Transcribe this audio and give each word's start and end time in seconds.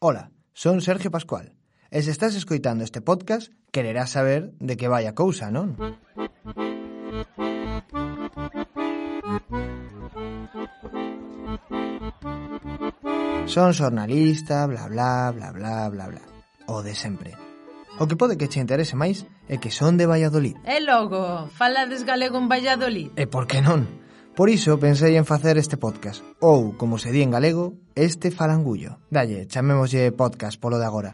Ola, 0.00 0.30
son 0.54 0.80
Sergio 0.80 1.10
Pascual, 1.10 1.58
e 1.90 1.98
se 2.06 2.14
estás 2.14 2.38
escoitando 2.38 2.86
este 2.86 3.02
podcast, 3.02 3.50
quererás 3.74 4.14
saber 4.14 4.54
de 4.62 4.78
que 4.78 4.86
vai 4.86 5.10
a 5.10 5.18
cousa, 5.18 5.50
non? 5.50 5.74
Son 13.50 13.74
xornalista, 13.74 14.70
bla 14.70 14.86
bla, 14.86 15.34
bla 15.34 15.50
bla, 15.50 15.90
bla 15.90 16.06
bla. 16.14 16.22
O 16.70 16.86
de 16.86 16.94
sempre. 16.94 17.34
O 17.98 18.06
que 18.06 18.14
pode 18.14 18.38
que 18.38 18.46
che 18.46 18.62
interese 18.62 18.94
máis 18.94 19.26
é 19.50 19.58
que 19.58 19.74
son 19.74 19.98
de 19.98 20.06
Valladolid. 20.06 20.54
E 20.62 20.78
logo, 20.78 21.50
falades 21.50 22.06
galego 22.06 22.38
en 22.38 22.46
Valladolid. 22.46 23.10
E 23.18 23.26
por 23.26 23.50
que 23.50 23.58
non? 23.58 24.06
Por 24.38 24.50
iso 24.50 24.78
pensei 24.78 25.18
en 25.18 25.26
facer 25.26 25.58
este 25.58 25.74
podcast, 25.74 26.22
ou, 26.38 26.78
como 26.78 26.94
se 27.02 27.10
di 27.10 27.26
en 27.26 27.34
galego, 27.34 27.74
este 27.98 28.30
falangullo. 28.30 29.02
Dalle, 29.10 29.50
chamémoslle 29.50 30.14
podcast 30.14 30.62
polo 30.62 30.78
de 30.78 30.86
agora. 30.86 31.10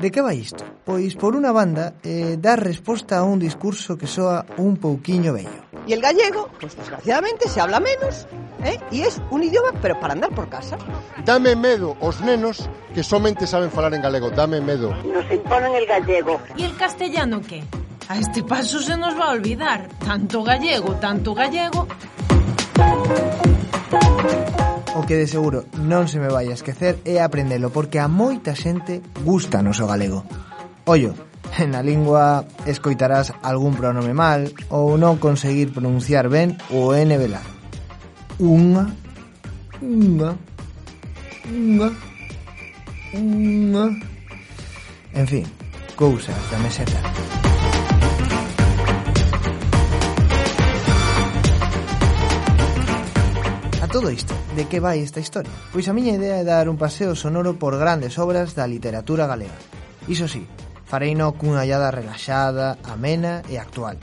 De 0.00 0.08
que 0.08 0.24
vai 0.24 0.40
isto? 0.40 0.64
Pois, 0.88 1.12
por 1.20 1.36
unha 1.36 1.52
banda, 1.52 2.00
eh, 2.00 2.40
dar 2.40 2.64
resposta 2.64 3.20
a 3.20 3.28
un 3.28 3.36
discurso 3.36 4.00
que 4.00 4.08
soa 4.08 4.48
un 4.56 4.80
pouquiño 4.80 5.36
bello. 5.36 5.68
Y 5.86 5.92
el 5.92 6.00
gallego, 6.00 6.48
pues 6.60 6.76
desgraciadamente, 6.76 7.48
se 7.48 7.60
habla 7.60 7.80
menos 7.80 8.26
¿eh? 8.64 8.78
y 8.90 9.02
es 9.02 9.20
un 9.30 9.42
idioma, 9.42 9.72
pero 9.80 9.98
para 9.98 10.12
andar 10.12 10.30
por 10.30 10.48
casa. 10.48 10.78
Dame 11.24 11.56
medo 11.56 11.96
os 12.00 12.20
nenos 12.20 12.68
que 12.94 13.02
somente 13.02 13.46
saben 13.46 13.70
falar 13.70 13.94
en 13.94 14.02
galego, 14.02 14.30
dame 14.30 14.60
medo. 14.60 14.94
Nos 15.04 15.30
imponen 15.30 15.74
el 15.74 15.86
gallego. 15.86 16.40
¿Y 16.56 16.64
el 16.64 16.76
castellano 16.76 17.40
qué? 17.40 17.64
A 18.08 18.18
este 18.18 18.42
paso 18.42 18.78
se 18.78 18.96
nos 18.96 19.18
va 19.18 19.26
a 19.26 19.30
olvidar. 19.30 19.88
Tanto 20.04 20.42
gallego, 20.42 20.94
tanto 20.96 21.34
gallego. 21.34 21.88
O 24.94 25.06
que 25.06 25.16
de 25.16 25.26
seguro 25.26 25.64
non 25.80 26.06
se 26.06 26.20
me 26.20 26.28
vai 26.28 26.52
a 26.52 26.54
esquecer 26.54 27.00
é 27.08 27.18
aprendelo 27.18 27.72
porque 27.72 27.98
a 27.98 28.06
moita 28.06 28.54
xente 28.54 29.00
gusta 29.24 29.64
o 29.64 29.86
galego. 29.88 30.22
Ollo, 30.84 31.16
na 31.68 31.82
lingua 31.82 32.44
escoitarás 32.66 33.32
algún 33.42 33.74
pronome 33.76 34.14
mal 34.16 34.52
ou 34.72 34.96
non 34.96 35.20
conseguir 35.20 35.72
pronunciar 35.72 36.32
ben 36.32 36.56
o 36.72 36.96
N 36.96 37.12
velar. 37.20 37.44
Unha, 38.40 38.88
unha, 39.84 40.30
unha, 41.52 41.88
unha... 43.12 43.84
En 45.12 45.26
fin, 45.28 45.44
cousas 45.92 46.40
da 46.48 46.58
meseta. 46.64 46.96
A 53.76 53.86
todo 53.92 54.08
isto, 54.08 54.32
de 54.56 54.64
que 54.64 54.80
vai 54.80 55.04
esta 55.04 55.20
historia? 55.20 55.52
Pois 55.68 55.84
a 55.84 55.92
miña 55.92 56.16
idea 56.16 56.40
é 56.40 56.48
dar 56.48 56.72
un 56.72 56.80
paseo 56.80 57.12
sonoro 57.12 57.60
por 57.60 57.76
grandes 57.76 58.16
obras 58.16 58.56
da 58.56 58.64
literatura 58.64 59.28
galega. 59.28 59.60
Iso 60.08 60.26
sí, 60.26 60.48
Fareino 60.92 61.32
cunha 61.40 61.64
hallada 61.64 61.88
relaxada, 61.90 62.76
amena 62.84 63.40
e 63.48 63.56
actual. 63.56 63.96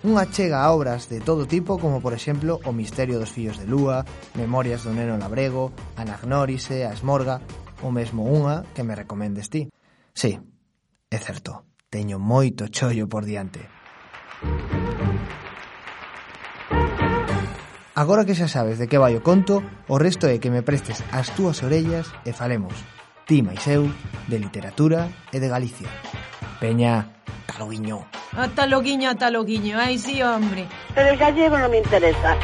Unha 0.00 0.24
chega 0.24 0.64
a 0.64 0.72
obras 0.72 1.04
de 1.12 1.20
todo 1.20 1.44
tipo 1.44 1.76
como 1.76 2.00
por 2.00 2.16
exemplo 2.16 2.56
O 2.64 2.72
misterio 2.72 3.20
dos 3.20 3.28
fillos 3.28 3.60
de 3.60 3.68
Lúa, 3.68 4.08
Memorias 4.40 4.88
do 4.88 4.96
Neno 4.96 5.20
Labrego, 5.20 5.68
Anagnórise, 6.00 6.88
A 6.88 6.96
Esmorga, 6.96 7.44
ou 7.84 7.92
mesmo 7.92 8.24
unha 8.24 8.64
que 8.72 8.80
me 8.80 8.96
recomendes 8.96 9.52
ti. 9.52 9.68
Sí, 10.16 10.40
é 11.12 11.18
certo, 11.20 11.76
teño 11.92 12.16
moito 12.16 12.72
chollo 12.72 13.04
por 13.04 13.28
diante. 13.28 13.68
Agora 17.92 18.24
que 18.24 18.32
xa 18.32 18.48
sabes 18.48 18.80
de 18.80 18.88
que 18.88 18.96
vai 18.96 19.12
o 19.12 19.20
conto, 19.20 19.60
o 19.92 20.00
resto 20.00 20.24
é 20.24 20.40
que 20.40 20.48
me 20.48 20.64
prestes 20.64 21.04
as 21.12 21.28
túas 21.36 21.60
orellas 21.60 22.08
e 22.24 22.32
falemos, 22.32 22.72
ti 23.28 23.44
máis 23.44 23.60
eu, 23.68 23.92
de 24.24 24.40
literatura 24.40 25.12
e 25.28 25.36
de 25.36 25.52
Galicia. 25.52 25.92
Peña, 26.60 27.06
taloguiño. 27.46 28.04
Ata 28.36 28.66
loguiño, 28.66 29.08
ata 29.08 29.30
loguiño. 29.30 29.78
Ai, 29.78 29.98
sí, 29.98 30.22
hombre. 30.22 30.66
Pero 30.94 31.08
el 31.08 31.16
gallego 31.16 31.58
no 31.58 31.68
me 31.70 31.78
interesa. 31.78 32.36